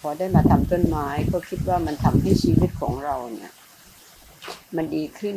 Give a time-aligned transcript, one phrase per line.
[0.00, 3.52] พอได้มาทำต้นไม้ก็คิดว่ามันทำให้ชีวิตของเราเนี่ย
[4.76, 5.36] มันดีขึ้น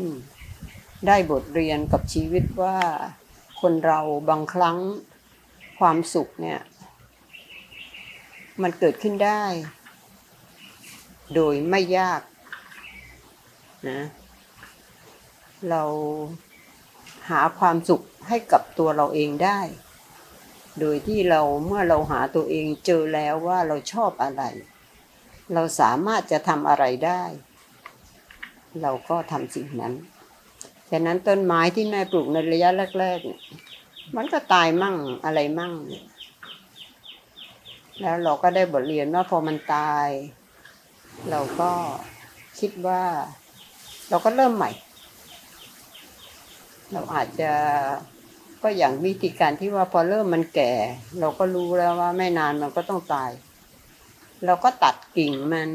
[1.08, 2.78] ได้บทเรียนกับชีวิตว่า
[3.62, 4.00] คนเรา
[4.30, 4.78] บางครั้ง
[5.80, 6.60] ความสุขเนี่ย
[8.62, 9.44] มันเกิดขึ้นได้
[11.36, 12.22] โดยไม่ยาก
[13.90, 14.02] นะ
[15.70, 15.84] เรา
[17.30, 19.60] หาความสุขให้กับตัวเราเองได้
[20.80, 24.44] โดยที่เราเมื่อเราหาตัวเองเจอแล้วว่าเราชอบอะไร
[25.54, 27.24] เราสามารถจะทำอะไรได้
[28.82, 29.94] เราก็ทำสิ่งนั้น
[30.92, 32.70] ฉะนั้นต้นไม้ที่แม่ปลูกในระยะ
[33.00, 34.96] แรกๆมันก็ตายมั่ง
[35.26, 35.74] อะไรมั่ง
[38.02, 40.08] แล้วเราก็ได้บทเรียนว่าพอมันตาย
[41.30, 41.72] เราก็
[42.60, 43.04] คิดว่า
[44.10, 44.72] เราก็เริ่มใหม่
[46.92, 47.52] เราอาจจะ
[48.64, 50.72] ก็อย่างวิธีการที่ว่าพอเริ่มมันแก่
[51.20, 53.32] เราก็รู้แล้วว่าไม่นานมันก็ต้องตาย
[54.46, 55.70] เราก็ตัดกิ่งมัน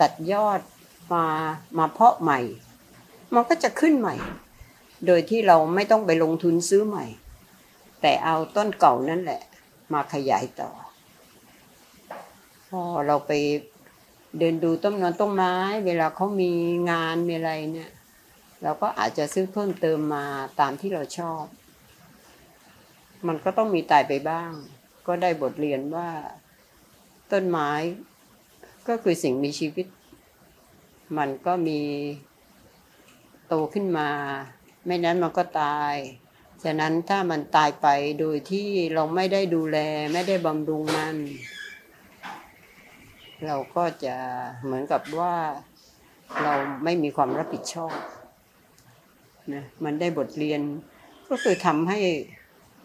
[0.00, 0.60] ตัดยอด
[1.12, 1.24] มา
[1.78, 2.40] มาเพาะใหม่
[3.34, 4.14] มันก็จะขึ้นใหม่
[5.06, 7.06] โดยที่เราไม่ต้องไปลงทุนซื้อใหม่
[8.00, 9.42] แต่เอาต้นเก่านั่นแหละ
[9.92, 10.70] มาขยายต่อ
[12.68, 13.32] พอเราไป
[14.38, 15.54] เดินดูต้นนอนต้นไม้
[15.86, 16.50] เวลาเขามี
[16.90, 17.90] งานมีอะไรเนี่ย
[18.62, 20.24] เราก็อาจจะซื้อเพิ่มเติมมา
[20.60, 21.42] ตามที่เราชอบ
[23.26, 24.50] มันก็ต้องมีตายไปบ้าง
[25.06, 26.08] ก็ได้บทเรียนว่า
[27.32, 27.70] ต้นไม้
[28.88, 29.86] ก็คือสิ่งมีชีวิต
[31.18, 31.80] มันก็มี
[33.48, 34.08] โตขึ้นมา
[34.86, 35.94] ไม่นั้นมันก็ตาย
[36.64, 37.88] ฉะนั้นถ้ามันตายไป
[38.20, 39.78] โดยที่เราไม่ได้ดูแล
[40.12, 41.16] ไม่ได้บำรุงมัน
[43.46, 44.16] เราก็จะ
[44.64, 45.34] เหมือนกับว่า
[46.42, 47.96] เราไม่มีความรับผิดชอบ
[49.52, 50.60] นะมันได้บทเรียน
[51.28, 52.00] ก็คือทำให้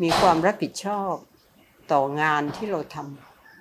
[0.03, 1.13] มีความรับผิดชอบ
[1.91, 2.97] ต่องานที่เราท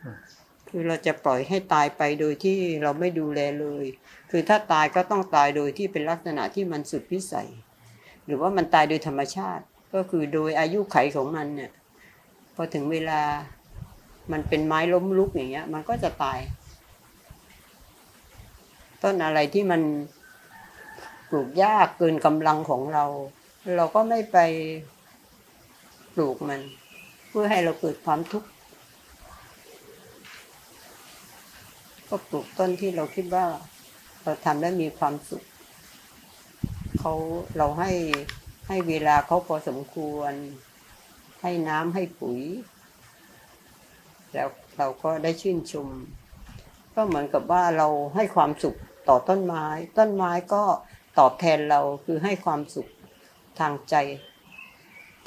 [0.02, 3.84] ำคือเราจะปล่อยให้ตายไปโดยที่เราไม่ดูแลเลย
[4.30, 7.48] คือถ้าตายก็ต้องตายโดยที่เป็นลักษณะที่มันสุดพิสัย
[8.24, 9.64] หรือว่ามันตายโดยธรรมชาติ
[9.94, 11.72] ก็คือโดยอายุไขของมันเนี่ย
[12.54, 13.20] พอถึงเวลา
[14.32, 16.38] มันเป็นไม้ล้มลุกอย่างเงี้ย มันก็จะตาย
[19.02, 19.80] ต้นอะไรที่มัน
[21.30, 23.04] ปลูกยากเกินกำลังของเรา
[23.76, 24.38] เราก็ไม่ไป
[26.16, 26.60] ปลูกมัน
[27.28, 28.48] เพื่อให้เราเกิดความทุกข์
[32.08, 33.46] ก็ปลูกต้นที่เราคิดว่า
[34.22, 35.44] เราทำแล้มีความสุข
[36.98, 37.12] เขา
[37.56, 37.90] เราให้
[38.68, 40.32] ให้เวลาเขาพอสมควร
[41.42, 42.40] ให้น้ำให้ปุ๋ย
[44.32, 44.48] แล้ว
[44.78, 45.88] เราก็ได้ชื่นชม
[46.94, 48.76] ก็เหมือนกับว่าเราให้ความสุข
[49.08, 49.66] ต่อต้นไม้
[49.98, 50.62] ต้นไม้ก็
[51.18, 52.88] ตอบแทนเราคือให้ความสุข
[53.58, 53.94] ทางใจ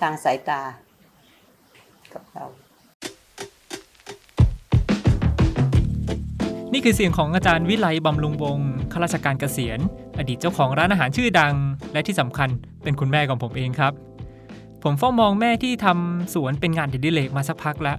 [0.01, 0.61] ทางสายตา
[2.13, 2.45] กับเรา
[6.73, 8.57] นี่คือเสียงของอาจารย์วิไลบำรุงวง
[8.91, 9.79] ข้าราชการเกษียณ
[10.17, 11.55] อดีตเจ้าของร้านอาหารชื่อดัง
[11.93, 12.49] และที่สำคัญ
[12.83, 13.93] เป็นคุณแม่ของผมเองครับ
[14.83, 17.97] ผมเฝ้ามองแม่ที่ทำสวนเป็นงานอดิเรกมาสักพักแล้ว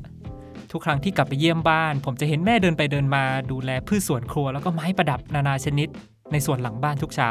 [0.73, 5.89] ทุกครั้งที่กลับไปเยี่ยมบ้าน ผมจะเห็นแม่เดินไปเดินมาดูแลพืชสวนครัวแล้วก็ไม้ประดับนานาชนิด
[6.33, 7.29] ในสวนหลังบ้านทุกเช้า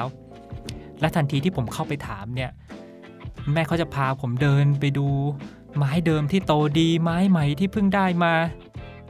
[1.02, 2.52] และทันทีที่ผมเข้าไปถามเนี่ย
[3.53, 5.07] แม่เขาจะพาผมเดินไปดู
[5.77, 8.33] ไม้เดิมที่โตดีไม้ใหม่ที่เพิ่งได้มา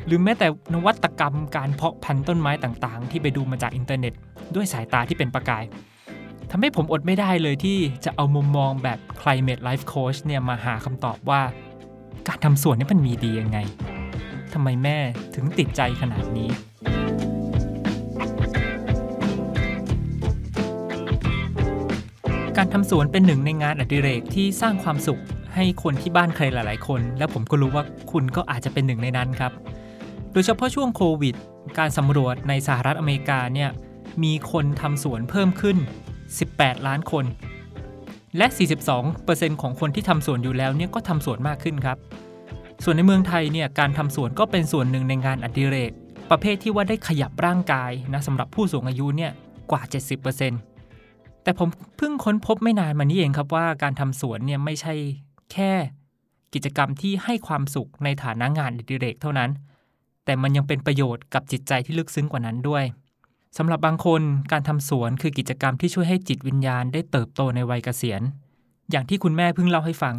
[0.06, 4.14] หรือแม้แต่นวัตกรรมการเพาะพันธุ์ต้นไม้ต่างๆ ที่ไปดูมาจากอินเทอร์เน็ต
[4.56, 5.64] ด้วยสายตาที่เป็นประกาย
[6.52, 11.42] ทำให้ผมอดไม่ได้เลยที่จะเอามุมมองแบบ climate life coach เนี่ยมาหาคำตอบว่า
[12.28, 13.58] การทำสวนนี่มันมีดียังไง
[14.54, 14.98] ทำไมแม่
[15.36, 16.50] ถึงติดใจขนาดนี้
[22.58, 25.22] การทำสวนเป็นหนึ่งในงานอดิเรกที่สร้างความสุข
[25.56, 29.52] ให้คนที่บ้านใครหลาย ๆ คน และผมก็รู้ว่าคุณก็อาจจะเป็นหนึ่งในนั้นครับ
[30.32, 31.36] โดยเฉพาะช่วงโควิด
[31.78, 33.70] การสำรวจในสหรัฐอเมริกาเนี่ย
[34.24, 35.78] มีคนทำสวนเพิ่มขึ้น
[36.32, 37.26] 18 ล้านคน
[38.38, 38.48] และ
[39.04, 41.98] 42%ของคนที่ทำสวนอยู่แล้วเนี่ยก็ทำสวนมากขึ้นครับ
[42.84, 45.92] ส่วนในเมืองไทยเนี่ยการทำสวนก็เป็นส่วนหนึ่งในงานอดิเรก
[46.30, 49.32] ประเภทที่ว่าได้ขยับร่างกายนะสำหรับผู้สูงอายุเนี่ย
[49.72, 49.82] กว่า
[50.30, 50.69] 70%
[51.44, 54.94] แต่ผมเพิ่งค้นพบไม่นานมานี้เองครับว่าการทำสวนเนี่ยไม่ใช่
[55.52, 55.72] แค่
[56.54, 59.50] กิจกรรมที่ให้ความสุขในฐานะงานอดิเรกเท่านั้น
[60.26, 62.84] แต่มันยังเป็นประโยชน์กับจิตใจที่ลึกซึ้งกว่านั้นด้วย
[63.58, 64.22] สำหรับบางคน
[64.52, 68.22] การทำสวนคือกิจกรรมที่ช่วยให้จิตวิญญาณได้เติบโตในวัยเกษียณ
[68.92, 70.16] อย่างที่คุณแม่เพิ่งเล่าให้ฟัง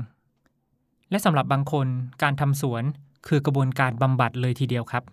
[1.10, 1.86] และสำหรับบางคน
[2.22, 2.82] การทำสวน
[3.26, 5.04] คือกระบวนการบำบัดเลยทีเดียวครับ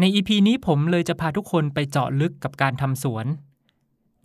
[0.00, 3.26] ใน EP นี้ผมเลยจะพาทุกคนไปเจาะลึกกับการทำสวน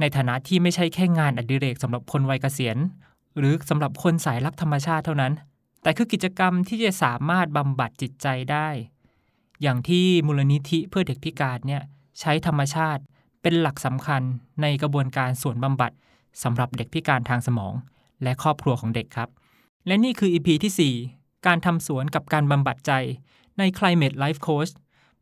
[0.03, 2.77] ในฐานะที่ไม่ใช่แค่งานอดิเรกสำหรับคนวัยเกษียณ
[3.37, 5.33] หรือสำหรับคนสายรักธรรมชาติเท่านั้น
[5.81, 8.67] แต่คือกิจกรรมที่จะสามารถบำบัดจิตใจได้
[9.61, 11.81] อย่างที่มูลนิธิเพื่อเด็กพิการเนี่ย
[12.19, 13.01] ใช้ธรรมชาติ
[13.41, 14.21] เป็นหลักสำคัญ
[14.61, 15.91] ในกระบวนการสวนบำบัด
[16.43, 17.73] สำหรับเด็กพิการทางสมอง
[18.23, 19.29] และครอบครัวของเด็กครับ
[19.87, 22.91] และนี่คือ EP ที่ 4 การทำสวนกับการบำบัดใจ
[23.57, 24.71] ใน Climate Life Coach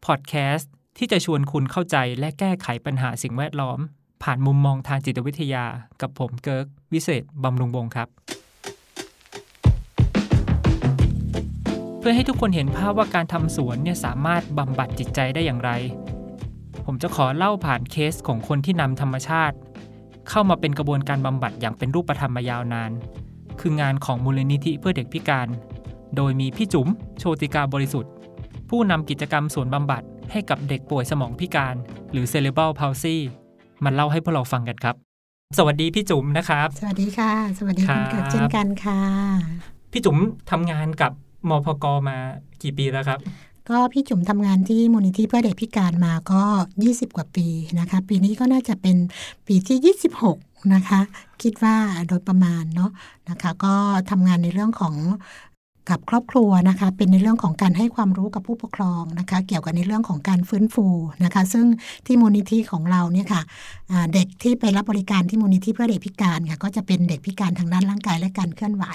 [0.05, 0.65] Podcast
[0.97, 3.79] ที่จะชวนคุณเข้าใจและแก้ไขปัญหาสิ่งแวดล้อม
[4.23, 5.65] ผ่านมุมมองทางจิตวิทยา
[6.01, 8.07] กับผมเกิร์กวิเศษบำรุงวงครับ
[11.99, 15.71] เพื่อให้ทุกคนเห็นภาพว่าการทำสวนเนี่ยสามารถบำบัดจิตใจได้อย่างไร
[16.85, 19.55] ผมจะขอเล่าผ่านเคสของคนที่นำธรรมชาติ
[20.29, 22.91] เข้ามาเป็นกระบวนการบำบัดอย่างเป็นรูปธรรมมายาวนาน
[23.59, 25.47] คืองานของมูลนิธิเพื่อเด็กพิการ
[26.15, 26.87] โดยมีพี่จุ๋ม
[27.19, 28.11] โชติกาบริสุทธิ์
[28.69, 31.75] ผู้นำกิจกรรมสวนบำบัดให้กับเด็กป่วยสมองพิการ
[32.11, 33.17] หรือ cerebral palsy
[33.83, 34.95] มาเล่าให้พวกเราฟังกันครับ
[35.57, 39.01] สวัสดีพี่จุ๋มนะครับ สวัสดีค่ะ สวัสดีคุณครักับบเช่นกันค่ะ
[39.91, 40.17] พี่จุ๋ม
[40.51, 41.11] ทำงานกับ
[41.49, 42.17] มพกมา
[42.61, 43.19] กี่ปีแล้วครับ
[43.69, 46.43] ก็พี่จุ๋มทำงานที่มูลนิธิเพื่อเด็กพิการมาก็
[46.81, 47.47] 20 กว่าปี
[47.79, 48.97] นะคะ ปีนี้ก็น่าจะเป็น
[49.47, 51.01] ปีที่ 26 นะคะ
[51.41, 51.75] คิดว่า
[52.07, 52.91] โดยประมาณเนาะ
[53.29, 53.75] นะคะ ก็
[54.09, 54.95] ทำงานในเรื่องของ
[55.89, 60.85] กับครอบครัวนะคะ เป็นในเรื่องของการให้ความรู้กับผู้ปกครองนะคะ เกี่ยวกับในเรื่องของการฟื้นฟู
[61.23, 61.65] นะคะ ซึ่ง
[62.05, 63.41] ที่มูลนิธิของเราเนี่ยค่ะ
[63.91, 68.85] อ่าเด็กที่ไปรับบริการที่มูลนิธิเพื่อเด็กพิการค่ะก็จะเป็นเด็กพิการทางด้านร่างกายและการเคลื่อนไหว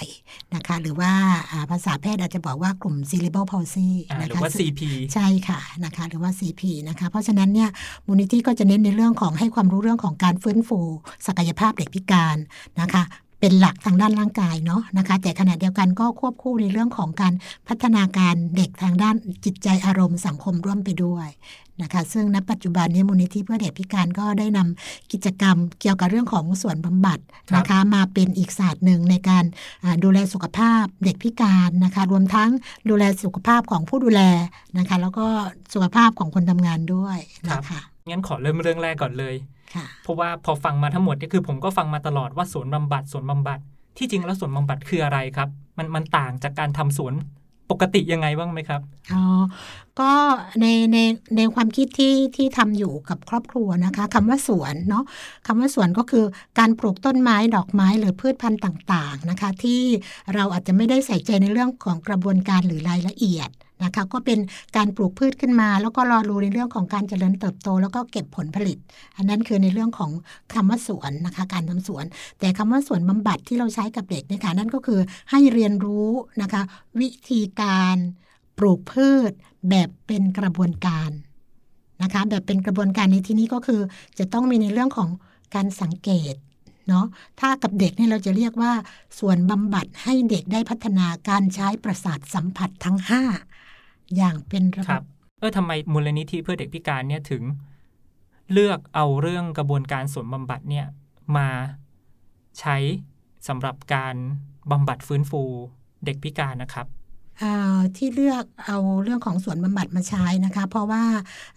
[0.55, 1.11] นะคะ หรือว่า
[1.51, 4.81] อ่าภาษาแพทย์อาจจะบอกว่ากลุ่ม cerebral palsy อ่านะหรือคะว่า CP
[5.13, 7.69] ใช่ค่ะนะคะ หรือว่า CP นะคะ เพราะฉะนั้นเนี่ย
[8.07, 10.79] มูลนิธิก็จะเน้นในเรื่องของให้ความรู้เรื่องของการฟื้นฟู
[11.27, 12.37] ศักยภาพเด็กพิการ
[12.81, 13.03] นะคะ
[13.39, 17.33] เป็นหลักทางด้านร่างกายเนาะนะคะ แต่ขณะเดียวกันก็ควบคู่ในเรื่องของการ
[17.67, 21.27] พัฒนาการเด็กทางด้านจิตใจอารมณ์สังคมร่วมไปด้วย
[21.81, 27.19] นะคะซึ่งณปัจจุบันนี้มูลนิธิเพื่อเด็กพิการก็ได้นำกิจกรรมเกี่ยวกับเรื่องของส่วนบำบัด
[27.55, 29.43] นะคะมาเป็นอีกศาสตร์หนึ่งในการ
[29.83, 32.49] อ่าดูแลสุขภาพเด็กพิการนะคะรวมทั้ง
[32.89, 34.21] ดูแลสุขภาพของผู้ดูแล
[34.77, 35.27] นะคะแล้วก็
[35.73, 37.17] สุขภาพของคนทำงานด้วย
[37.49, 37.79] นะคะ
[38.09, 39.56] งั้นขอเริ่มเรื่องแรกก่อนเลยค่ะ
[40.03, 43.59] เพราะว่าพอฟังมาทั้งหมดนี่คือ ผมก็ฟังมาตลอดว่าสวนบำบัดสวนบำบัด
[43.97, 47.13] ที่จริงแล้วสวนบำบัดคืออะไรครับ มันมันต่างจากการทำสวน
[47.71, 48.81] ปกติยังไงบ้างไหมครับ
[49.13, 49.23] อ๋อ
[49.99, 50.11] ก็
[50.61, 50.97] ในใน
[51.37, 55.03] ในความคิดที่ที่ทำอยู่กับครอบครัวนะคะคำว่าสวนเนาะ
[55.47, 56.25] คำว่าสวนก็คือ
[56.59, 59.81] การปลูกต้นไม้ดอกไม้หรือพืชพันธุ์ต่าง ๆนะคะ ที่
[60.35, 63.49] เราอาจจะไม่ได้ใส่ใจในเรื่องของกระบวนการหรือรายละเอียด
[63.83, 64.39] นะคะก็เป็น
[64.77, 68.77] การปลูกพืชขึ้นมา แล้วก็รอรู้ในเรื่องของการเจริญเติบโต แล้วก็เก็บผลผลิต
[69.17, 70.11] อันนั้นคือในเรื่องของ
[70.53, 72.05] คำว่าสวนนะคะการทำสวน
[72.39, 74.99] แต่คำว่าสวนบำบัดที่เราใช้กับเด็กนี่ค่ะนั่นก็คือ
[75.31, 76.09] ให้เรียนรู้
[76.41, 76.61] นะคะ
[76.99, 77.97] วิธีการ
[78.57, 79.31] ปลูกพืช
[79.69, 81.11] แบบเป็นกระบวนการ
[82.03, 83.81] นะคะแบบเป็นกระบวนการในที่นี้ก็คือ
[84.19, 85.09] จะต้องมีในเรื่องของ
[85.55, 86.35] การสังเกต
[86.87, 87.05] เนาะ
[87.39, 88.73] ถ้ากับเด็กเนี่ยเราจะเรียกว่า
[89.19, 93.56] ส่วนบำบัดให้เด็กได้พัฒนาการใช้ประสาทสัมผัสทั้ง 5
[94.15, 95.03] อย่างเป็นระครับบ
[95.39, 97.43] เออทำไมมูลนิธิเพื่อเด็กพิการเนี่ยถึง
[98.53, 100.85] เลือกเอาเรื่องกระบวนการสวนบำบัดเนี่ย
[101.37, 101.47] มา
[102.59, 102.77] ใช้
[103.47, 104.15] สำหรับการ
[104.71, 105.41] บำบัดฟื้นฟู
[106.05, 106.87] เด็กพิการนะครับ
[107.41, 111.03] อ่าที่เลือกเอาเรื่องของสวนบำบัดมาใช้นะคะ เพราะว่า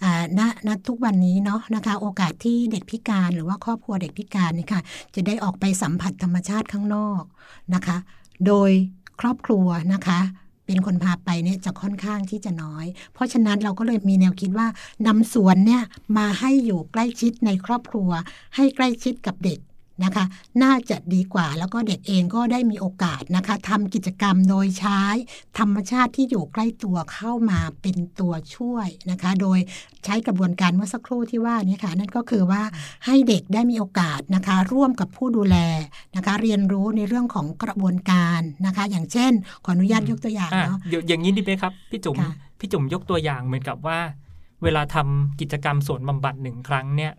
[0.03, 4.81] อ่าณณทุกวันนี้เนาะนะคะ โอกาสที่เด็กพิการหรือว่าครอบครัวเด็กพิการเนี่ยค่ะ
[5.15, 7.23] จะได้ออกไปสัมผัสธรรมชาติข้างนอก
[7.75, 7.97] นะคะ
[8.47, 8.71] โดย
[9.21, 10.21] ครอบครัวนะคะ
[10.71, 14.67] เป็นคนพาไปเนี่ยจะค่อนข้างที่จะน้อย เพราะฉะนั้นเราก็เลยมีแนวคิดว่า
[15.07, 15.83] นำสวนเนี่ย
[16.19, 18.11] มาให้อยู่ใกล้ชิดในครอบครัว
[18.57, 19.59] ให้ใกล้ชิดกับเด็ก
[20.05, 20.25] นะคะ
[20.63, 25.01] น่าจะดีกว่าแล้วก็เด็กเองก็ได้มีโอกาสนะคะทำกิจกรรมโดยใช้
[25.59, 29.59] ธรรมชาติที่อยู่ใกล้ตัวเข้ามาเป็นตัวช่วยนะคะ โดย
[30.05, 32.63] ใช้กระบวนการเมื่อสักครู่ที่ว่านี้ค่ะนั่นก็คือว่า
[33.07, 35.57] ให้เด็กได้มีโอกาสนะคะ ร่วมกับผู้ดูแล
[36.17, 39.33] นะคะ เรียนรู้ในเรื่องของกระบวนการนะคะ อย่างเช่น
[39.65, 43.99] ขออนุญาตยกตัวอย่างอะเนาะเดี๋ยวอย่างนี้ดีไหมครับพี่จุ๋มค่ะพี่จุ๋มยกตัวอย่างเหมือนกับว่า
[44.63, 47.13] เวลาทำกิจกรรมสวนบำบัดหนึ่งครั้งเนี่ย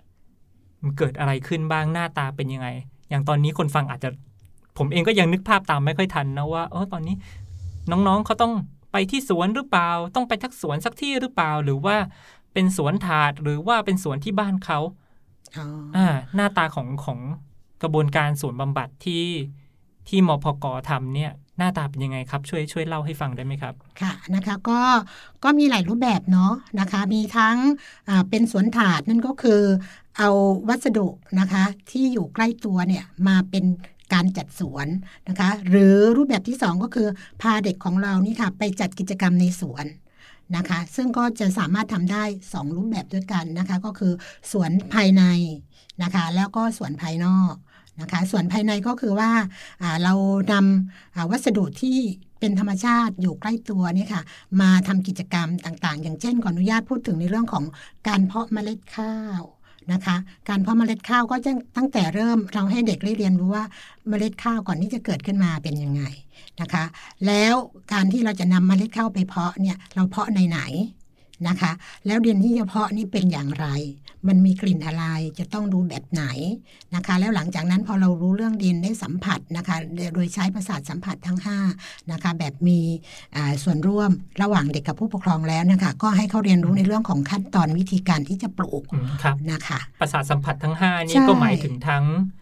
[0.84, 2.68] มันเกิดอะไรขึ้นบ้างหน้าตาเป็นยังไง
[3.10, 4.10] อย่างตอนนี้คนฟังอาจจะ
[4.78, 7.16] ผมเองก็ยังนึกภาพตามไม่ค่อยทันนะว่าเออตอนนี้
[7.92, 8.54] น้องๆเขาต้อง
[8.92, 11.96] ไปที่สวนหรือเปล่า ต้องไปทักสวนสักที่หรือเปล่า หรือว่า
[12.54, 14.80] เป็นสวนถาดหรือว่าเป็นสวนที่บ้านเขา
[15.58, 17.20] อ๋ออ่าหน้าตาของของ
[17.82, 19.26] กระบวนการสวนบำบัดที่
[20.08, 24.80] ที่มพกทำเนี่ย หน้าตาเป็นยังไงครับ ช่วยช่วยเล่าให้ฟังได้ไหมครับ ค่ะนะคะก็
[25.44, 27.58] ก็มีหลายรูปแบบเนาะนะคะ มีทั้ง
[28.30, 29.62] เป็นสวนถาดนั่นก็คือ
[30.18, 30.30] เอา
[30.70, 31.08] วัสดุ
[31.40, 33.66] นะคะที่อยู่ใกล้ตัวเนี่ยมาเป็น
[34.14, 34.88] การจัดสวน
[35.30, 37.08] นะคะ หรือรูปแบบที่สองก็คือ
[37.42, 39.86] พาเด็กของเรานี่ค่ะ ไปจัดกิจกรรมในสวน
[40.56, 44.14] นะคะ ซึ่งก็จะสามารถทำได้ 2 รูปแบบด้วยกันนะคะ ก็คือ
[44.52, 45.24] สวนภายใน
[46.04, 47.54] นะคะ แล้วก็สวนภายนอก
[48.02, 49.32] นะคะ ส่วนภายในก็คือว่า
[50.04, 50.14] เรา
[50.52, 51.98] นำวัสดุที่
[52.40, 54.24] เป็นธรรมชาติอยู่ใกล้ตัวนี่ค่ะ
[54.62, 57.64] มาทำกิจกรรมต่างๆ อย่างเช่นขออนุญาตพูดถึงในเรื่องของ
[58.08, 59.42] การเพาะเมล็ดข้าว
[59.94, 60.18] นะคะ
[60.50, 63.66] การเพาะเมล็ดข้าวก็จะตั้งแต่เริ่มเราให้เด็กได้เรียนรู้ว่า
[64.08, 66.04] เมล็ดข้าวก่อนที่จะเกิดขึ้นมาเป็นยังไง
[66.62, 66.84] นะคะ
[67.28, 67.54] แล้ว
[67.94, 70.60] การที่เราจะนำเมล็ดข้าวไปเพาะเนี่ยเราเพาะในไหน
[71.48, 71.72] นะคะ
[72.06, 73.68] แล้วดินที่จะเพาะนี่เป็นอย่างไร
[74.28, 75.06] มันมีกลิ่นอะไร
[75.40, 76.24] จะต้องดูแบบไหน
[76.96, 79.76] นะคะ แล้วหลังจากนั้นพอเรารู้เรื่องดินได้สัมผัสนะคะ
[80.16, 81.40] โดยใช้ประสาทสัมผัสทั้ง
[81.74, 82.80] 5นะคะแบบมี
[83.36, 84.10] อ่าส่วนร่วม
[84.42, 92.41] ระหว่างเด็กกับผู้ปกครองแล้วนะคะก็ให้เขาเรียนรู้ในเรื่องของขั้นตอนวิธีการที่จะปลูกอืมครับนะคะ ประสาทสัมผัสทั้ง5นี่ใช่ก็หมายถึงทั้งอ่า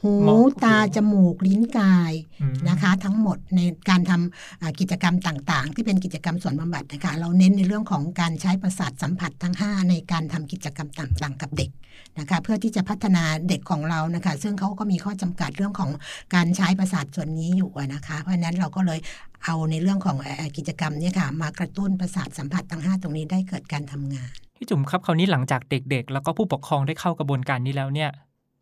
[0.00, 11.70] หูมองตาจมูกลิ้นกายอืมนะคะ ทั้งหมดในการทำอ่ากิจกรรมต่างๆ ที่เป็นกิจกรรมส่วนบำบัดนะคะ เราเน้นในเรื่องของการใช้ประสาทสัมผัสทั้ง 5 ในการทำกิจกรรมต่างๆ กับเด็ก
[12.18, 15.90] นะคะเพื่อที่จะพัฒนาเด็กของเรานะคะ ซึ่งเขาก็มีข้อจำกัดเรื่องของ
[16.34, 18.98] การใช้ประสาทส่วนนี้อยู่อะนะคะ เพราะฉะนั้นเราก็เลย
[19.44, 28.10] เอาในเรื่องของเอ่อกิจกรรมเนี่ยค่ะมากระตุ้นประสาทสัมผัสทั้ง 5 ตรงนี้ได้เกิดการทำงาน พี่จุ๋มครับคราวนี้หลังจากเด็กๆ แล้วก็ผู้ปกครองได้เข้ากระบวนการนี้แล้วเนี่ย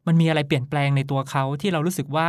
[0.07, 2.29] มันมีอะไรเปลี่ยนแปลงในตัวเขาที่เรารู้สึกว่า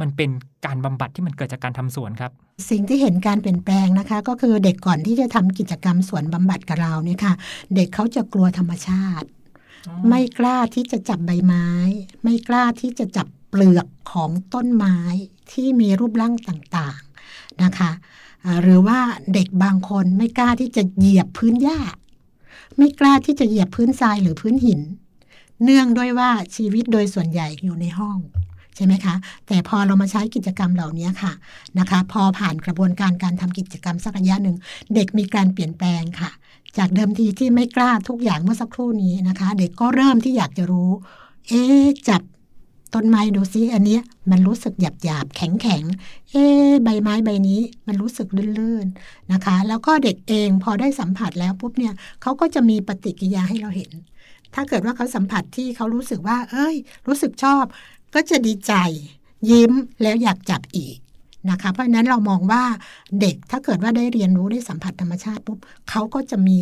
[0.00, 0.30] มันเป็น
[0.66, 2.30] การบำบัดที่มันเกิดจากการทำสวนครับ
[2.70, 7.34] สิ่งที่เห็นการเปลี่ยนแปลงนะคะ ก็คือเด็กก่อนที่จะทำกิจกรรมสวนบำบัดกับเราเนี่ยค่ะ
[7.74, 9.28] เด็กเขาจะกลัวธรรมชาติ
[10.08, 11.68] ไม่กล้าที่จะจับใบไม้
[12.22, 14.96] ไม่กล้าที่จะจับเปลือกของต้นไม้
[15.52, 17.90] ที่มีรูปร่างต่างๆนะคะ
[18.44, 18.98] อ่าหรือว่า
[19.34, 21.80] เด็กบางคนไม่กล้าที่จะเหยียบพื้นหญ้า
[22.78, 24.80] ไม่กล้าที่จะเหยียบพื้นทรายหรือพื้นหิน
[25.64, 28.18] เนื่องด้วยว่าชีวิตโดยส่วนใหญ่อยู่ในห้อง
[28.76, 29.14] ใช่ไหมคะ
[29.46, 31.32] แต่พอเรามาใช้กิจกรรมเหล่านี้ค่ะ
[31.78, 34.56] นะคะ พอผ่านกระบวนการการทำกิจกรรมสักระยะหนึ่ง
[34.94, 36.30] เด็กมีการเปลี่ยนแปลงค่ะ
[36.78, 40.90] จากเดิมทีที่ไม่กล้าทุกอย่างเมื่อสักครู่นี้นะคะ เด็กก็เริ่มที่อยากจะรู้
[41.48, 41.64] เอ๊
[42.08, 42.22] จับ
[42.94, 43.98] ต้นไม้ดูซิอันนี้
[44.30, 45.82] มันรู้สึกหยาบหยาบแข็งแข็ง
[46.30, 46.44] เอ๊
[46.84, 53.90] ใบไม้ใบนี้มันรู้สึกลื่นๆนะคะ แล้วก็เด็กเองพอได้สัมผัสแล้วปุ๊บเนี่ยเขาก็จะมีปฏิกิริยาให้เราเห็น
[54.54, 56.76] ถ้าเกิดว่าเขาสัมผัสที่เขารู้สึกว่า เอ้ย
[57.06, 57.64] รู้สึกชอบ
[58.14, 58.74] ก็จะดีใจ
[59.50, 60.96] ยิ้มแล้วอยากจับอีก
[61.50, 62.64] นะคะ เพราะฉะนั้นเรามองว่า
[63.20, 65.58] เด็กถ้าเกิดว่าได้เรียนรู้ได้สัมผัสธรรมชาติปุ๊บ
[65.90, 66.58] เขาก็จะมี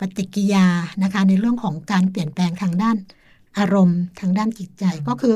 [0.00, 0.66] ปฏิกิริยา
[1.02, 2.96] นะคะในเรื่องของการเปลี่ยนแปลงทางด้าน
[3.58, 5.34] อารมณ์ทางด้านจิตใจก็คือ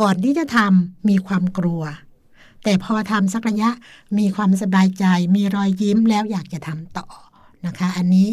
[0.00, 1.82] ก่อนที่จะทำมีความกลัว
[2.64, 3.70] แต่พอทำสักระยะ
[4.18, 5.04] มีความสบายใจ
[5.36, 7.06] มีรอยยิ้มแล้วอยากจะทำต่อ
[7.66, 8.28] นะคะ อันนี้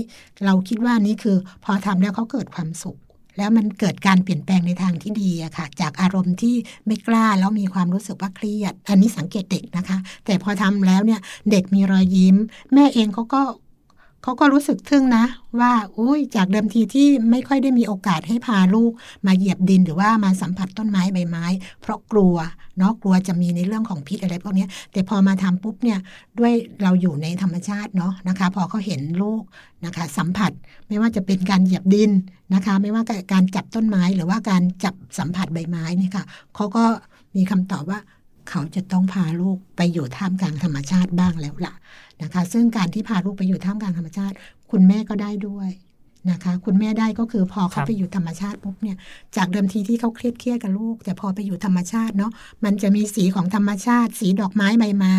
[0.45, 2.97] เราคิดว่านี่คือพอทำแล้วเขาเกิดความสุข
[3.38, 11.19] แล้วมันเกิดการเปลี่ยนแปลงในทางที่ดีอะค่ะ จากอารมณ์ที่ไม่กล้าแล้วมีความรู้สึกว่าเครียด อันนี้สังเกตเด็กนะคะ แต่พอทำแล้วเนี่ย
[11.51, 12.35] เด็กมีรอยยิ้ม
[12.73, 13.41] แม่เองเขาก็
[14.23, 15.25] เขาก็รู้สึกทึ่งนะ
[15.59, 18.91] ว่าอุ้ยจากเดิมทีที่ไม่ค่อยได้มีโอกาสให้พาลูก
[19.25, 21.45] มาเหยียบดินหรือว่ามาสัมผัสต้นไม้ใบไม้
[21.81, 22.35] เพราะกลัว
[22.77, 25.99] เนาะกลัวจะมีในเรื่องของพิษอะไรพวกนี้แต่พอมาทำปุ๊บเนี่ย
[26.39, 29.43] ด้วยเราอยู่ในธรรมชาติเนาะนะคะ พอเขาเห็นลูก
[29.85, 30.51] นะคะ สัมผัส
[30.87, 32.11] ไม่ว่าจะเป็นการเหยียบดิน
[32.53, 36.25] นะคะ ไม่ว่าการจับต้นไม้หรือว่าการจับสัมผัสใบไม้เนี่ยค่ะ
[36.55, 36.83] เขาก็
[37.35, 37.99] มีคำตอบว่า
[38.49, 41.73] เขาจะต้องพาลูกไปอยู่ท่ามกลางธรรมชาติบ้างแล้วล่ะ
[42.23, 44.35] นะคะ ซึ่งการที่พาลูกไปอยู่ท่ามกลางธรรมชาติ
[44.71, 45.69] คุณแม่ก็ได้ด้วย
[46.31, 48.97] นะคะ คุณแม่ได้ก็คือพอเขาไปอยู่ธรรมชาติปุ๊บเนี่ย
[49.35, 52.31] จากเดิมทีที่เขาเครียดเครียดกับลูก แต่พอไปอยู่ธรรมชาติเนาะ
[52.63, 55.17] มันจะมีสีของธรรมชาติ สีดอกไม้ใบไม้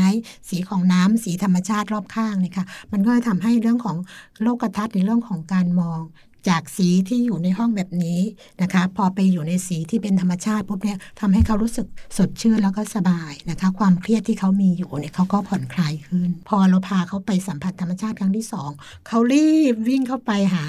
[0.49, 3.97] สีของน้ำสีธรรมชาติรอบข้างเนี่ยค่ะมันก็จะทำให้เรื่องของ
[4.43, 6.01] โลกทัศน์ในเรื่องของการมอง
[6.49, 8.21] จากสีที่อยู่ในห้องแบบนี้
[8.63, 18.71] นะคะ พอไปอยู่ในสีที่เป็นธรรมชาติปุ๊บเนี่ยทำให้เขารู้สึกสดชื่นแล้วก็สบายนะคะ ความเครียดที่เขามีอยู่เนี่ยเขาก็ผ่อนคลายขึ้น พอเราพาเขาไปสัมผัสธรรมชาติครั้งที่สอง
[19.07, 20.67] เขารีบวิ่งเข้าไปหา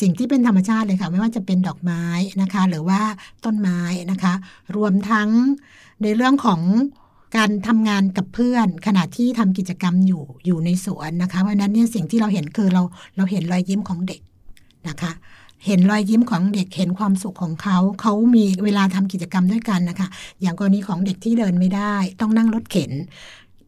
[0.00, 2.02] สิ่งที่เป็นธรรมชาติเลยค่ะ ไม่ว่าจะเป็นดอกไม้
[2.42, 3.00] นะคะ หรือว่า
[3.44, 4.34] ต้นไม้นะคะ
[4.76, 5.28] รวมทั้ง
[6.02, 6.60] ในเรื่องของ
[7.36, 12.82] การทำงานกับเพื่อนขณะที่ทำกิจกรรมอยู่อยู่ในสวนนะคะ เพราะฉะนั้นเนี่ยสิ่งที่เราเห็นคือเรา
[13.16, 14.20] เราเห็นรอยยิ้มของเด็ก
[14.88, 15.12] นะคะ
[15.66, 20.08] เห็นรอยยิ้มของเด็กเห็นความสุขของเขาเขามีเวลาทำกิจกรรมด้วยกันนะคะ
[20.40, 22.92] อย่างกรณีของเด็กที่เดินไม่ได้ ต้องนั่งรถเข็น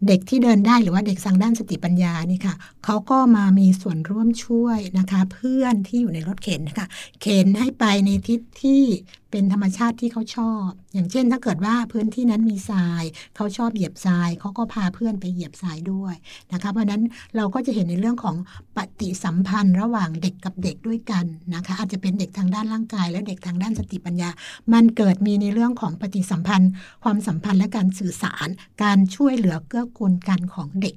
[0.06, 6.86] เด็กที่เดินได้หรือว่าเด็กทางด้านสติปัญญานี่ค่ะเขาก็มามีส่วนร่วมช่วยนะคะ เพื่อนที่อยู่ในรถเข็นนะคะ
[7.22, 8.82] เข็นให้ไปในทิศที่
[9.30, 13.02] เป็นธรรมชาติที่เขาชอบ อย่างเช่นถ้าเกิดว่าพื้นที่นั้นมีทราย
[13.36, 16.14] เขาชอบเหยียบทรายเขาก็พาเพื่อนไปเหยียบทรายด้วย
[16.52, 17.02] นะคะเพราะฉะนั้น
[17.36, 18.36] เราก็จะเห็นในเรื่องของ
[18.76, 24.30] ปฏิสัมพันธ์ระหว่างเด็กกับเด็กด้วยกันนะคะ อาจจะเป็นเด็กทางด้านร่างกาย และเด็กทางด้านสติปัญญา
[24.72, 26.70] มันเกิดมีในเรื่องของปฏิสัมพันธ์
[27.04, 28.48] ความสัมพันธ์และการสื่อสาร
[28.82, 30.94] การช่วยเหลือเกื้อกูลกันของเด็ก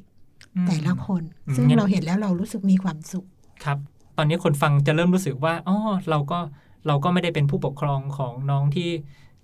[0.56, 3.26] อืมแต่ละคนอืมซึ่งงั้นเราเห็นแล้วเรารู้สึกมีความสุข
[3.66, 3.78] ครับ
[4.18, 5.78] ตอนนี้คนฟังจะเริ่มรู้สึกว่าอ๋อ
[6.10, 6.40] เราก็
[6.88, 8.90] เราก็ไม่ได้เป็นผู้ปกครองของน้องที่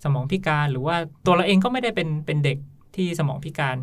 [0.04, 2.58] สมองพิการ หรือว่าตัวเราเองก็ไม่ได้เป็นเป็นเด็ก
[2.96, 3.76] ที่สมองพิการ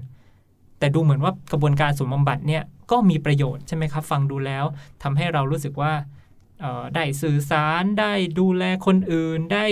[0.79, 4.65] แต่ดูเหมือนว่ากระบวนการศูนย์บำบัดเนี่ยก็มีประโยชน์ใช่ไหมครับ ฟังดูแล้ว
[5.03, 5.93] ทำให้เรารู้สึกว่า
[6.95, 9.65] ได้สื่อสารได้ดูแลคนอื่น ได้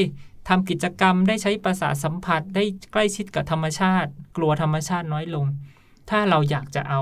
[0.50, 5.46] ทำกิจกรรม ได้ใช้ประสาสัมผัส ได้ใกล้ชิดกับธรรมชาติ กลัวธรรมชาติน้อยลง
[6.10, 7.02] ถ้าเราอยากจะเอา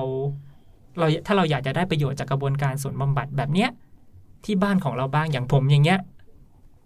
[0.97, 3.69] เราถ้าเราอยากจะได้ประโยชน์จากกระบวนการศูนย์บำบัดแบบเนี้ย
[4.45, 5.99] ที่บ้านของเราบ้างอย่างผมอย่างเงี้ย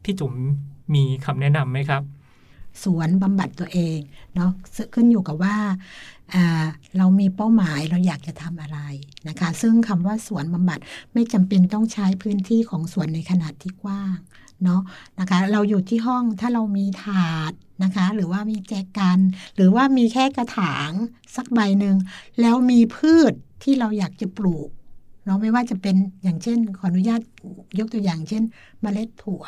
[0.05, 0.33] พี่จุ๋ม
[0.93, 2.03] มีคำแนะนำไหมครับ
[2.83, 3.99] สวนบำบัดตัวเอง
[4.35, 4.51] เนาะ
[4.93, 5.57] ขึ้นอยู่กับว่า
[6.33, 6.65] อ่า
[6.97, 8.79] เรามีเป้าหมายเราอยากจะทำอะไร
[9.27, 10.79] นะคะ ซึ่งคำว่าสวนบำบัด
[11.13, 14.17] ไม่จำเป็นต้องใช้พื้นที่ของสวนในขนาดที่กว้าง
[14.63, 14.81] เนาะ
[15.19, 17.51] นะคะ เราอยู่ที่ห้องถ้าเรามีถาด
[17.83, 19.19] นะคะ หรือว่ามีแจกัน
[19.55, 20.91] หรือว่ามีแค่กระถาง
[21.35, 21.97] สักใบหนึ่ง
[22.41, 23.33] แล้วมีพืช
[23.63, 24.69] ที่เราอยากจะปลูก
[25.25, 27.21] เนาะไม่ว่าจะเป็นอย่างเช่น ขออนุญาต
[27.79, 28.43] ยกตัวอย่างเช่น
[28.81, 29.43] เมล็ดถั่ว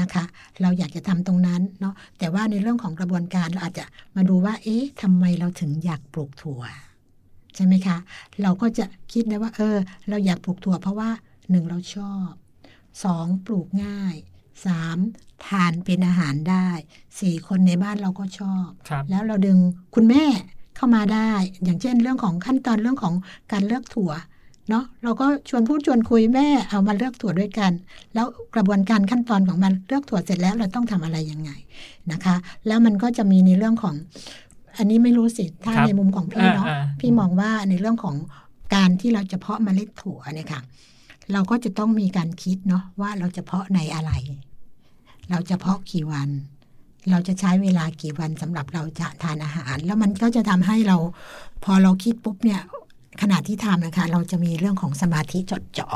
[0.00, 0.24] นะคะ
[0.62, 3.86] เราอยากจะทำตรงนั้นเนาะแต่ว่าในเรื่องของกระบวนการเราอาจจะ
[4.16, 6.62] มาดูว่า เอ๊ะทำไมเราถึงอยากปลูกถั่ว
[7.54, 7.96] ใช่ไหมคะ
[8.42, 9.76] เราก็จะคิดนะว่า เออ
[10.08, 11.10] เราอยากปลูกถั่วเพราะว่า
[11.50, 12.30] หนึ่งเราชอบ
[13.04, 14.14] สองปลูกง่าย
[14.66, 14.98] สาม
[15.46, 16.68] ทานเป็นอาหารได้
[17.20, 19.58] สี่คนในบ้านเราก็ชอบครับแล้วเราดึง
[19.94, 20.24] คุณแม่
[20.76, 21.32] เข้ามาได้
[21.64, 23.14] อย่างเช่นเรื่องของขั้นตอนเรื่องของ
[23.52, 24.12] การเลือกถั่ว
[24.70, 27.72] เนาะเราก็ชวนพูดชวนคุยแม่เอามาเลือกถั่วด้วยกัน
[28.14, 31.50] แล้วกระบวนการขั้นตอนของมันเลือกถั่วเสร็จแล้วเราต้องทำอะไรยังไง
[32.12, 33.94] นะคะ แล้วมันก็จะมีในเรื่องของ
[34.76, 38.16] อันนี้ไม่รู้สิถ้าครับในมุมของพี่เนาะอ่าๆพี่มองว่าในเรื่องของ
[38.74, 40.60] การที่เราจะเพาะเมล็ดถั่วเนี่ยค่ะ
[41.32, 44.12] เราก็จะต้องมีการคิดเนาะว่าเราจะเพาะในอะไร
[45.30, 46.28] เราจะเพาะกี่วัน
[47.10, 50.96] เราจะใช้เวลากี่วันสำหรับเราจะทานอาหาร แล้วมันก็จะทำให้เรา
[51.64, 52.60] พอเราคิดปุ๊บเนี่ย
[53.22, 55.88] ขณะที่ทำนะคะ เราจะมีเรื่องของสมาธิจดจ่อ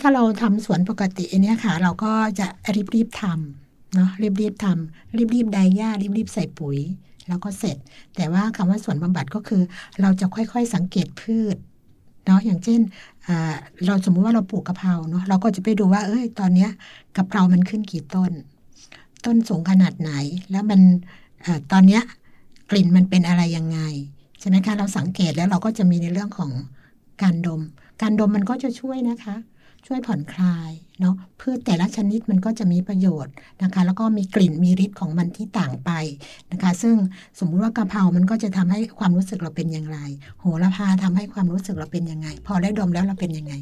[0.00, 2.46] ถ้าเราทำสวนปกติเนี้ยค่ะ เราก็จะ
[2.94, 4.10] รีบๆทำเนาะ
[4.40, 6.78] รีบๆทำรีบๆไดหญ้ารีบๆใส่ปุ๋ย
[7.28, 7.76] แล้วก็เสร็จ
[8.16, 9.62] แต่ว่าคำว่าสวนบำบัดก็คือ
[10.00, 11.56] เราจะค่อยๆสังเกตพืช
[12.26, 12.80] เนาะอย่างเช่น
[13.86, 16.70] เราสมมุติว่าเราปลูกกะเพราเนาะเราก็จะไปดูว่า เอ้ยตอนเนี้ย
[17.16, 18.30] กะเพรามันขึ้นกี่ต้น
[19.24, 20.12] ต้นสูงขนาดไหน
[20.50, 20.80] แล้วมัน
[21.44, 22.02] อตอนเนี้ย
[22.70, 23.78] กลิ่นมันเป็นอะไรยังไง
[24.46, 26.50] ใช่ไหมคะเราสังเกตแล้วเราก็จะมีในเรื่องของ
[27.22, 27.60] การดม
[28.02, 29.36] การดมมันก็จะช่วยนะคะ
[29.86, 33.32] ช่วยผ่อนคลายเนาะพืชแต่ละชนิดมันก็จะมีประโยชน์
[33.62, 35.90] นะคะ แล้วก็มีกลิ่นมีฤทธิ์ของมันที่ต่างไป
[36.52, 36.96] นะคะ ซึ่ง
[37.38, 39.98] สมมุติว่ากะเพรา มันก็จะทำให้ความรู้สึกเราเป็นอย่างไร
[40.40, 43.54] โหระพาทำให้ความรู้สึกเราเป็นยังไง พอได้ดมแล้วเราเป็นยังไง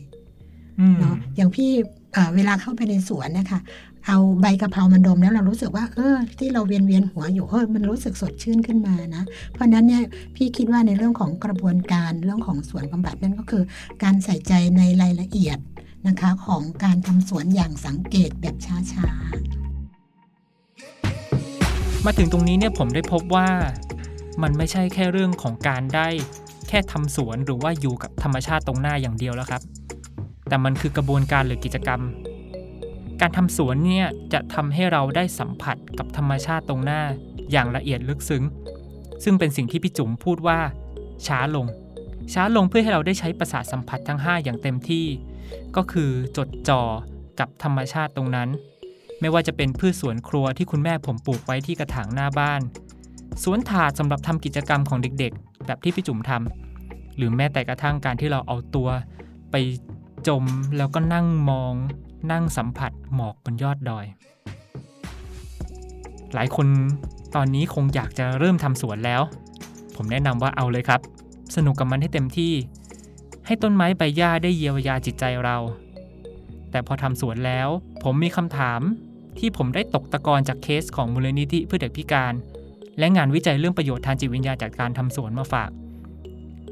[0.80, 1.70] อืมเนาะอย่างพี่
[2.12, 3.60] เอ่อเวลาเข้าไปในสวนนะคะ
[4.06, 10.02] เอาใบกะเพรามันดมแล้วเรารู้สึกว่า เออ ที่เราเวียนเวียนหัวอยู่เออมันรู้สึกสดชื่นขึ้นมานะ เพราะฉะนั้นเนี่ย
[10.36, 13.64] พี่คิดว่าในเรื่องของกระบวนการเรื่องของสวนบำบัดนั่นก็คือ
[14.02, 15.58] การใส่ใจในรายละเอียด
[16.08, 18.56] นะคะ ของการทำสวนอย่างสังเกตแบบ
[18.92, 23.48] ช้าๆ มาถึงตรงนี้เนี่ยผมได้พบว่า
[24.42, 26.08] มันไม่ใช่แค่เรื่องของการได้
[26.68, 29.62] แค่ทำสวนหรือว่าอยู่กับธรรมชาติตรงหน้าอย่างเดียวแล้วครับ
[30.48, 32.00] แต่มันคือกระบวนการหรือกิจกรรม
[33.20, 37.02] การทำสวนเนี่ยจะทำให้เราได้สัมผัสกับธรรมชาติตรงหน้า
[37.50, 38.44] อย่างละเอียดลึกซึ้ง
[39.24, 40.58] ซึ่งเป็นสิ่งที่พี่จุ๋มพูดว่า
[41.26, 41.66] ช้าลง
[42.32, 45.06] ช้าลงเพื่อให้เราได้ใช้ประสาทสัมผัสทั้ง 5 อย่างเต็มที่
[45.76, 46.82] ก็คือจดจ่อ
[47.38, 48.48] กับธรรมชาติตรงนั้น
[49.20, 52.60] ไม่ว่าจะเป็นพืชสวนครัวที่คุณแม่ผมปลูกไว้ที่กระถางหน้าบ้าน
[53.42, 58.88] สวนถาดสำหรับทำกิจกรรมของเด็กๆ แบบที่พี่จุ๋มทำหรือแม้แต่กระทั่งการที่เราเอาตัว
[59.50, 59.54] ไป
[60.28, 60.44] จม
[60.76, 61.74] แล้วก็นั่งมอง
[62.32, 64.06] นั่งสัมผัสหมอกบนยอดดอย
[66.34, 66.66] หลายคน
[67.34, 69.22] ตอนนี้คงอยากจะเริ่มทำสวนแล้ว
[69.96, 71.00] ผมแนะนำว่าเอาเลยครับ
[71.56, 72.52] สนุกกับมันให้เต็มที่
[73.46, 75.56] ให้ต้นไม้ใบหญ้าได้เยียวยาจิตใจเรา
[76.70, 77.68] แต่พอทำสวนแล้ว
[78.02, 78.80] ผมมีคำถาม
[79.38, 82.32] ที่ผมได้ตกตะกอนจากเคสของมูลนิธิเพื่อเด็กพิการ
[82.98, 85.70] และงานวิจัยเรื่องประโยชน์ทางจิตวิญญาณจากการทำสวนมาฝาก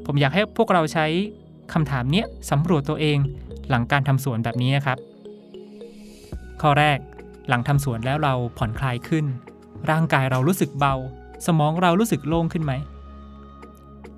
[0.05, 1.05] ผมอยากให้พวกเราใช้
[1.73, 3.17] คำถามเนี้ยสำรวจตัวเอง
[3.69, 4.97] หลังการทำสวนแบบนี้นะครับ
[6.63, 6.99] ข้อแรก
[7.47, 9.25] หลังทำสวนแล้วเราผ่อนคลายขึ้น
[9.89, 10.95] ร่างกายเรารู้สึกเบา
[11.45, 12.73] สมองเรารู้สึกโล่งขึ้นไหม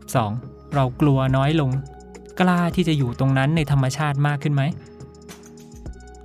[0.05, 0.73] 2.
[0.75, 1.71] เรากลัวน้อยลง
[2.39, 4.63] กล้าที่จะอยู่ตรงนั้นในธรรมชาติมากขึ้นไหม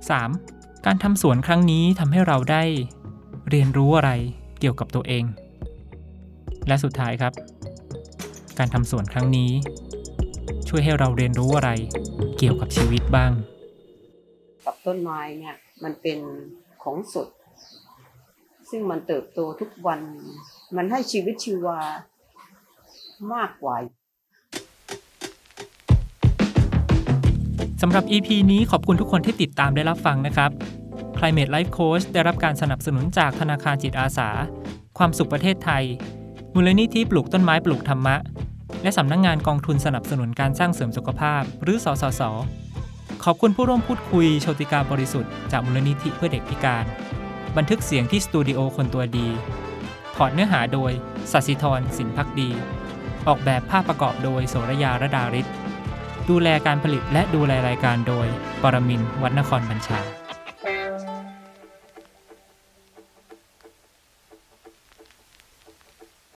[0.01, 0.85] 3.
[0.85, 2.63] การทำสวนครั้งนี้ทำให้เราได้
[3.49, 4.11] เรียนรู้อะไร
[4.59, 5.23] เกี่ยวกับตัวเอง
[6.67, 7.33] และสุดท้ายครับ
[8.57, 9.51] การทำสวนครั้งนี้
[10.67, 11.71] ช่วยให้เราเรียนรู้อะไร
[12.37, 13.31] เกี่ยวกับชีวิตบ้าง
[14.65, 16.19] กับต้นไม้เนี่ย มันเป็น
[16.83, 17.27] ของสด
[18.69, 19.99] ซึ่งมันเติบโตทุกวัน
[20.75, 21.79] มันให้ชีวิตชีวา
[23.33, 23.75] มากกว่า
[27.81, 30.51] สำหรับ EP นี้ขอบคุณทุกคนที่ติดตามได้รับฟังนะครับ
[31.17, 34.29] Climate Life Coach ได้รับการสนับสนุนจากธนาคารจิตอาสา
[34.97, 35.83] ความสุขประเทศไทย
[36.53, 38.15] มูลนิธิปลูกต้นไม้ปลูกธรรมะ
[38.83, 42.21] และสำนักงงานกองทุนสนับสนุนการสร้างเสริมสุขภาพ หรือสสส
[43.25, 46.85] ขอบคุณผู้ร่วมพูดคุยโชติกาบริสุทธิ์จากมูลนิธิเพื่อเด็กพิการ
[47.57, 49.27] บันทึกเสียงที่สตูดิโอคนตัวดี
[50.15, 50.91] ถอดเนื้อหาโดย
[51.31, 52.49] สัสิธรสินพักดี
[53.27, 55.47] ออกแบบภาพประกอบโดยโสรยาระดาริศ
[56.29, 58.27] ดูแลการผลิตและดูแลรายการโดย
[58.63, 59.99] ปรมินวัฒนครบัญชา